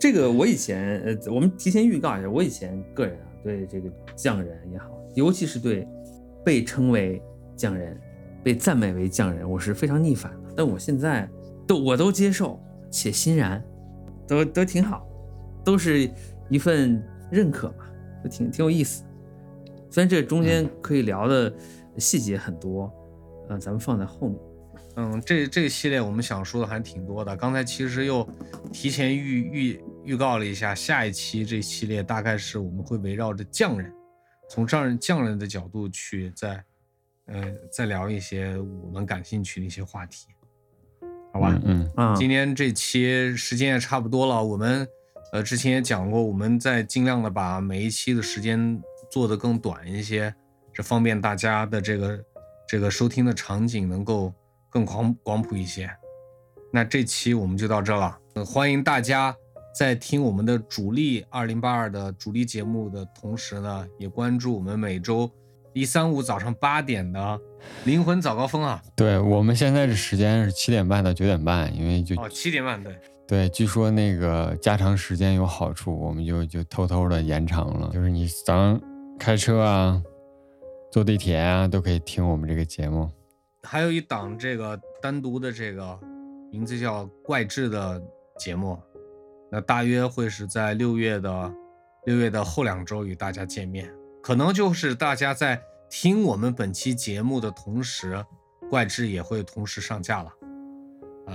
[0.01, 5.87] 这个我以前呃，我们提前预告一下，我以前个人啊，对这个匠人也好，尤其是对
[6.45, 7.23] 被称为
[7.55, 7.97] 匠人、
[8.43, 10.53] 被赞美为匠人，我是非常逆反的。
[10.57, 11.29] 但我现在
[11.69, 13.63] 都我都接受且欣然，
[14.27, 15.07] 都都挺好，
[15.65, 16.11] 都是
[16.49, 17.80] 一份认可嘛，
[18.23, 19.05] 都挺挺有意思。
[19.91, 21.53] 虽然这中间可以聊的
[21.99, 22.93] 细节很多，
[23.49, 24.39] 嗯、咱们放在后面。
[24.97, 27.37] 嗯，这这个系列我们想说的还挺多的。
[27.37, 28.29] 刚才其实又
[28.73, 33.93] 提前预预预告了一下，下一期这系列大概是我们会围绕着匠人，
[34.49, 36.65] 从匠人匠人的角度去再
[37.27, 40.27] 呃再聊一些我们感兴趣的一些话题，
[41.33, 41.59] 好吧？
[41.65, 44.87] 嗯嗯啊，今天这期时间也差不多了，我们
[45.33, 50.35] 呃之前也讲过，我们在尽量的把每一期的时间做得更短一些，
[50.73, 52.21] 这方便大家的这个
[52.69, 54.33] 这个收听的场景能够
[54.69, 55.89] 更广广谱一些。
[56.73, 59.35] 那这期我们就到这了，呃欢迎大家
[59.77, 65.31] 在听我们的主力二零八二的主力节目的同时呢，也关注我们每周
[65.73, 67.41] 一三五早上八点的
[67.85, 68.83] 灵魂早高峰啊。
[68.97, 72.99] 对我们现在的时间是七点半到九点半，因为就哦，七点半对。
[73.31, 77.89] 对，据说那个加长时间有好处，我们就就偷偷的延长了。
[77.93, 78.81] 就是你早上
[79.21, 80.03] 开车啊、
[80.91, 83.09] 坐地铁啊，都可以听我们这个节目。
[83.63, 85.97] 还有一档这个单独的这个
[86.51, 88.03] 名字叫《怪志》的
[88.37, 88.77] 节目，
[89.49, 91.55] 那大约会是在六月的
[92.07, 93.89] 六月的后两周与大家见面，
[94.21, 98.15] 可能就是大家在听我们本期节目的同时，
[98.69, 100.33] 《怪志》也会同时上架了。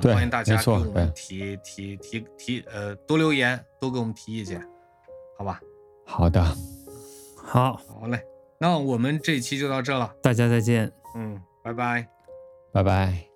[0.03, 4.61] 欢迎大家给没错我们提提提提呃多留言，多给我们提意见，
[5.37, 5.59] 好吧？
[6.05, 6.43] 好的，
[7.35, 8.21] 好，好嘞，
[8.59, 10.91] 那我们这期就到这了，大家再见。
[11.15, 12.07] 嗯，拜拜。
[12.71, 13.34] 拜拜。